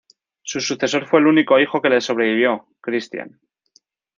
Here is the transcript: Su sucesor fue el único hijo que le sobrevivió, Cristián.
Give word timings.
Su 0.41 0.59
sucesor 0.61 1.05
fue 1.05 1.19
el 1.19 1.27
único 1.27 1.59
hijo 1.59 1.79
que 1.79 1.89
le 1.89 2.01
sobrevivió, 2.01 2.65
Cristián. 2.81 3.39